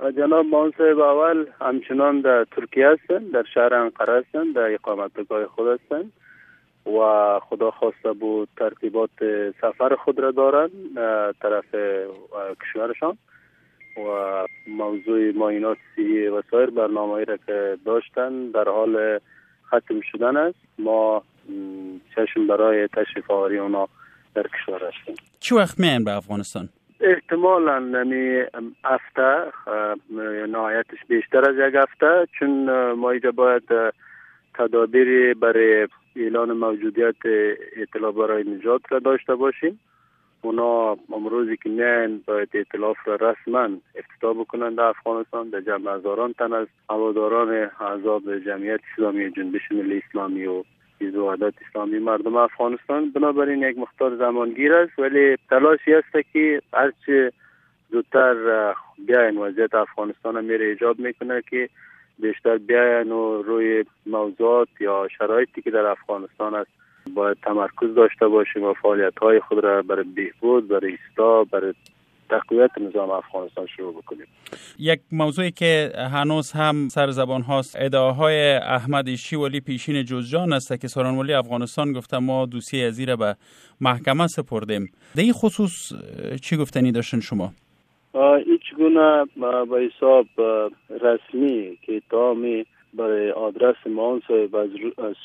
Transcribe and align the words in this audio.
جناب 0.00 0.46
مان 0.46 0.72
صاحب 0.78 0.98
اول 0.98 1.46
همچنان 1.60 2.20
در 2.20 2.44
ترکیه 2.44 2.88
هستند 2.88 3.32
در 3.32 3.44
شهر 3.54 3.74
انقره 3.74 4.24
هستند 4.26 4.54
در 4.54 4.74
اقامتگاه 4.74 5.46
خود 5.46 5.80
هستند 5.80 6.12
و 6.86 7.00
خدا 7.42 7.70
خواسته 7.70 8.12
بود 8.12 8.48
ترتیبات 8.56 9.10
سفر 9.60 9.96
خود 10.04 10.18
را 10.18 10.30
دارند 10.30 10.70
طرف 11.42 11.74
کشورشان 12.62 13.18
و 13.96 14.46
موضوع 14.66 15.32
ماینات 15.32 15.78
سی 15.96 16.26
و 16.26 16.42
سایر 16.50 16.70
برنامه 16.70 17.24
را 17.24 17.36
که 17.36 17.78
داشتن 17.86 18.50
در 18.50 18.64
حال 18.68 19.20
ختم 19.66 20.00
شدن 20.12 20.36
است 20.36 20.58
ما 20.78 21.22
چشم 22.14 22.46
برای 22.46 22.88
تشریف 22.88 23.30
آوری 23.30 23.58
اونا 23.58 23.88
در 24.34 24.42
کشور 24.42 24.88
هستیم 24.88 25.16
چه 25.40 25.56
وقت 25.56 25.80
میان 25.80 26.04
به 26.04 26.16
افغانستان؟ 26.16 26.68
احتمالا 27.06 27.78
نمی 27.78 28.42
هفته 28.84 29.52
نهایتش 30.48 30.98
بیشتر 31.08 31.50
از 31.50 31.68
یک 31.68 31.74
هفته 31.74 32.26
چون 32.38 32.70
ما 32.92 33.10
اینجا 33.10 33.30
باید 33.30 33.62
تدابیر 34.54 35.34
برای 35.34 35.88
اعلان 36.16 36.52
موجودیت 36.52 37.16
اطلاع 37.76 38.12
برای 38.12 38.44
نجات 38.44 38.80
را 38.88 38.98
داشته 38.98 39.34
باشیم. 39.34 39.80
اونا 40.42 40.96
امروزی 41.12 41.56
که 41.56 41.68
میان 41.68 42.22
باید 42.26 42.48
اطلاف 42.54 42.96
را 43.04 43.14
رسما 43.14 43.68
افتتاح 43.94 44.34
بکنند 44.40 44.76
در 44.76 44.84
افغانستان 44.84 45.50
در 45.50 45.60
جمع 45.60 45.96
هزاران 45.96 46.32
تن 46.32 46.52
از 46.52 46.66
هواداران 46.90 47.70
احزاب 47.80 48.38
جمعیت 48.38 48.80
اسلامی 48.92 49.30
جنبش 49.30 49.72
ملی 49.72 50.02
اسلامی 50.08 50.46
و 50.46 50.64
حزب 51.00 51.18
وحدت 51.18 51.54
اسلامی 51.68 51.98
مردم 51.98 52.36
افغانستان 52.36 53.10
بنابراین 53.10 53.62
یک 53.62 53.78
مختار 53.78 54.16
زمانگیر 54.16 54.74
است. 54.74 54.98
ولی 54.98 55.36
تلاشی 55.50 55.94
است 55.94 56.32
که 56.32 56.62
هرچه 56.74 57.32
زودتر 57.90 58.34
بیاین 59.06 59.38
وضعیت 59.38 59.74
افغانستان 59.74 60.44
میره 60.44 60.66
ایجاب 60.66 60.98
می‌کنه 60.98 61.42
که 61.50 61.68
بیشتر 62.18 62.58
بیاین 62.58 63.12
و 63.12 63.42
روی 63.42 63.84
موضوعات 64.06 64.68
یا 64.80 65.08
شرایطی 65.18 65.62
که 65.62 65.70
در 65.70 65.86
افغانستان 65.86 66.54
است 66.54 66.70
باید 67.14 67.36
تمرکز 67.42 67.94
داشته 67.94 68.28
باشیم 68.28 68.62
و 68.64 68.72
فعالیت 68.72 69.18
های 69.18 69.40
خود 69.40 69.64
را 69.64 69.82
برای 69.82 70.04
بهبود 70.04 70.68
برای 70.68 70.90
ایستا 70.90 71.44
برای 71.44 71.74
تقویت 72.30 72.70
نظام 72.80 73.10
افغانستان 73.10 73.66
شروع 73.76 73.94
بکنیم 73.94 74.26
یک 74.78 75.00
موضوعی 75.12 75.50
که 75.50 75.92
هنوز 76.12 76.52
هم 76.52 76.88
سر 76.88 77.10
زبان 77.10 77.42
هاست 77.42 77.76
ادعاهای 77.78 78.52
احمد 78.52 79.08
ایشی 79.08 79.36
ولی 79.36 79.60
پیشین 79.60 80.02
جوزجان 80.04 80.52
است 80.52 80.80
که 80.80 80.88
سران 80.88 81.18
ولی 81.18 81.32
افغانستان 81.32 81.92
گفته 81.92 82.18
ما 82.18 82.46
دوسیه 82.46 82.86
ازی 82.86 83.06
به 83.06 83.36
محکمه 83.80 84.26
سپردیم 84.26 84.90
در 85.16 85.22
این 85.22 85.32
خصوص 85.32 85.92
چی 86.42 86.56
گفتنی 86.56 86.92
داشتن 86.92 87.20
شما؟ 87.20 87.52
هیچ 88.46 88.74
گونه 88.76 89.24
به 89.70 89.80
حساب 89.80 90.26
رسمی 90.90 91.78
که 91.82 91.96
اتهامی 91.96 92.66
برای 92.94 93.30
آدرس 93.30 93.86
مان 93.86 94.22
صاحب 94.28 94.56
از 94.56 94.70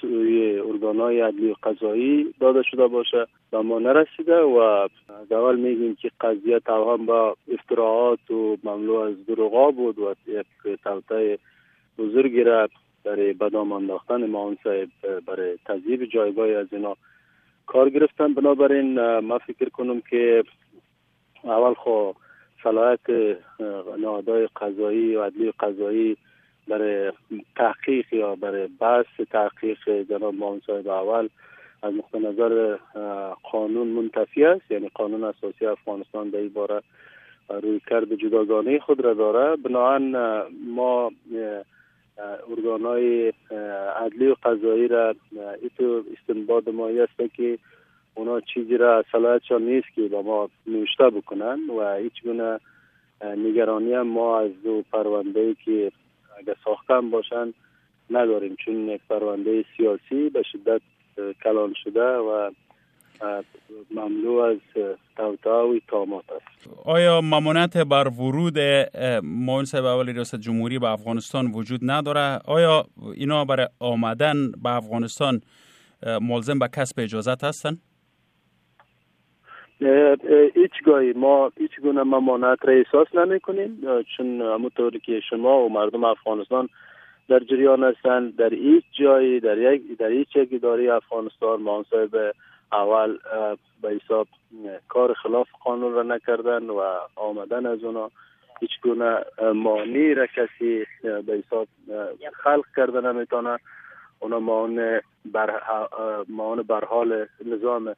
سوی 0.00 0.60
ارگانهای 0.60 1.20
عدلی 1.20 1.50
و 1.50 1.54
قضایی 1.62 2.34
داده 2.40 2.62
شده 2.62 2.86
باشه 2.86 3.26
و 3.52 3.62
ما 3.62 3.78
نرسیده 3.78 4.40
و 4.40 4.88
دول 5.30 5.56
میگیم 5.56 5.94
که 5.94 6.10
قضیه 6.20 6.58
توهم 6.58 7.06
با 7.06 7.36
افتراعات 7.52 8.30
و 8.30 8.56
مملو 8.64 8.94
از 8.94 9.26
دروغا 9.26 9.70
بود 9.70 9.98
و 9.98 10.14
یک 10.26 10.46
توته 10.84 11.38
بزرگی 11.98 12.44
را 12.44 12.68
برای 13.04 13.32
بدام 13.32 13.72
انداختن 13.72 14.32
صاحب 14.64 14.88
برای 15.26 15.58
تذیب 15.64 16.04
جایگاه 16.04 16.48
از 16.48 16.66
اینا 16.70 16.96
کار 17.66 17.90
گرفتن. 17.90 18.34
بنابراین 18.34 19.18
ما 19.18 19.38
فکر 19.38 19.68
کنم 19.68 20.00
که 20.00 20.44
اول 21.44 21.74
خو 21.74 22.12
صلاحیت 22.62 23.36
نهادهای 23.98 24.48
قضایی 24.56 25.16
و 25.16 25.22
عدلی 25.22 25.52
قضایی 25.60 26.16
برای 26.68 27.12
تحقیق 27.56 28.12
یا 28.12 28.34
برای 28.34 28.68
بحث 28.80 29.06
تحقیق 29.30 29.88
جناب 29.88 30.34
مان 30.34 30.60
صاحب 30.66 30.88
اول 30.88 31.28
از 31.82 31.94
نقطه 31.94 32.18
نظر 32.18 32.76
قانون 33.52 33.86
منتفی 33.86 34.44
است. 34.44 34.70
یعنی 34.70 34.90
قانون 34.94 35.24
اساسی 35.24 35.66
افغانستان 35.66 36.30
در 36.30 36.38
این 36.38 36.48
باره 36.48 36.82
روی 37.48 37.80
کرد 37.86 38.14
جداگانه 38.14 38.78
خود 38.78 39.00
را 39.00 39.14
داره. 39.14 39.56
بنابراین 39.56 40.16
ما 40.74 41.12
ارگان 42.50 42.82
های 42.82 43.32
عدلی 43.96 44.26
و 44.26 44.36
قضایی 44.42 44.88
را 44.88 45.14
ایتو 45.62 46.04
استنباد 46.12 46.68
ما 46.68 46.88
است 46.88 47.34
که 47.34 47.58
اونا 48.18 48.40
چیزی 48.40 48.76
را 48.76 49.04
صلاحیتشان 49.12 49.62
نیست 49.62 49.86
که 49.94 50.08
با 50.08 50.22
ما 50.22 50.48
نوشته 50.66 51.10
بکنن 51.10 51.58
و 51.78 51.96
هیچ 51.96 52.22
گونه 52.24 52.60
نگرانی 53.24 53.98
ما 53.98 54.40
از 54.40 54.50
دو 54.64 54.82
پرونده 54.92 55.56
که 55.64 55.92
اگر 56.38 56.54
ساختن 56.64 57.10
باشن 57.10 57.54
نداریم. 58.10 58.56
چون 58.64 58.88
یک 58.88 59.00
پرونده 59.08 59.64
سیاسی 59.76 60.30
به 60.30 60.42
شدت 60.52 60.80
کلان 61.44 61.74
شده 61.84 62.16
و 62.16 62.50
مملو 63.90 64.32
از 64.32 64.58
توتا 65.16 65.68
و 65.68 65.80
تامات 65.88 66.24
است. 66.32 66.68
آیا 66.84 67.20
ممانت 67.20 67.76
بر 67.76 68.08
ورود 68.08 68.58
معاون 69.22 69.64
صاحب 69.64 69.84
اولی 69.84 70.12
ریاست 70.12 70.36
جمهوری 70.36 70.78
به 70.78 70.90
افغانستان 70.90 71.52
وجود 71.52 71.80
نداره؟ 71.82 72.40
آیا 72.44 72.84
اینا 73.14 73.44
برای 73.44 73.66
آمدن 73.80 74.52
به 74.62 74.70
افغانستان 74.70 75.40
ملزم 76.20 76.58
به 76.58 76.68
کسب 76.68 77.00
اجازت 77.00 77.44
هستند 77.44 77.82
هیچگاهی 80.54 81.12
ما 81.12 81.52
هیچ 81.58 81.80
گونه 81.80 82.02
ممانعت 82.02 82.58
را 82.64 82.72
احساس 82.72 83.14
نمی 83.14 83.40
کنیم 83.40 83.80
چون 84.16 84.40
همونطوری 84.40 85.00
که 85.00 85.20
شما 85.30 85.64
و 85.64 85.72
مردم 85.72 86.04
افغانستان 86.04 86.68
در 87.28 87.38
جریان 87.38 87.84
هستند 87.84 88.36
در 88.36 88.54
هیچ 88.54 88.84
جایی 88.92 89.40
در 89.40 89.58
یک 89.58 89.98
در 89.98 90.08
هیچ 90.10 90.36
یک 90.36 90.48
اداره 90.52 90.94
افغانستان 90.94 91.62
ما 91.62 91.84
صاحب 91.90 92.34
اول 92.72 93.18
به 93.82 93.90
حساب 93.90 94.28
کار 94.88 95.14
خلاف 95.14 95.46
قانون 95.64 95.92
را 95.92 96.02
نکردن 96.02 96.70
و 96.70 96.82
آمدن 97.16 97.66
از 97.66 97.84
اونا. 97.84 98.10
هیچ 98.60 98.70
گونه 98.82 99.24
مانی 99.54 100.14
را 100.14 100.26
کسی 100.26 100.86
به 101.02 101.42
حساب 101.46 101.68
خلق 102.32 102.64
کرده 102.76 103.00
نمی‌تونه. 103.00 103.58
اونا 104.20 104.40
معان 104.40 105.00
بر 105.24 105.60
معان 106.28 106.62
بر 106.62 106.84
حال 106.84 107.26
نظام 107.44 107.94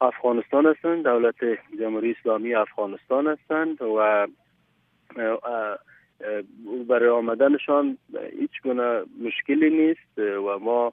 افغانستان 0.00 0.66
هستند 0.66 1.04
دولت 1.04 1.34
جمهوری 1.80 2.16
اسلامی 2.20 2.54
افغانستان 2.54 3.26
هستند 3.26 3.82
و 3.82 4.26
برای 6.88 7.08
آمدنشان 7.08 7.98
هیچ 8.40 8.50
گونه 8.62 9.02
مشکلی 9.24 9.70
نیست 9.70 10.18
و 10.18 10.58
ما 10.58 10.92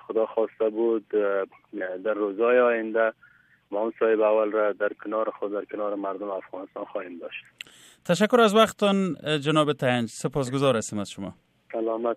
خدا 0.00 0.26
خواسته 0.26 0.68
بود 0.68 1.08
در 2.04 2.14
روزهای 2.14 2.58
آینده 2.58 3.12
ما 3.70 3.92
صاحب 3.98 4.20
اول 4.20 4.50
را 4.52 4.72
در 4.72 4.92
کنار 5.04 5.30
خود 5.30 5.52
در 5.52 5.64
کنار 5.64 5.94
مردم 5.94 6.30
افغانستان 6.30 6.84
خواهیم 6.84 7.18
داشت. 7.18 7.44
تشکر 8.04 8.40
از 8.40 8.54
وقتتان 8.54 9.16
جناب 9.40 9.72
تنج. 9.72 10.08
سپاسگزار 10.08 10.76
هستیم 10.76 10.98
از 10.98 11.10
شما. 11.10 11.34
سلامت 11.72 12.12